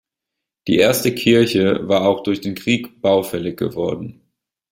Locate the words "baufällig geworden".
3.03-4.21